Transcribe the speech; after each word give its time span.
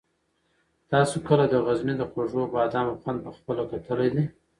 تاسو 0.91 1.15
کله 1.27 1.45
د 1.49 1.55
غزني 1.65 1.93
د 1.97 2.03
خوږو 2.11 2.43
بادامو 2.55 2.99
خوند 3.01 3.19
په 3.25 3.31
خپله 3.37 3.63
کتلی 3.71 4.09
دی؟ 4.15 4.23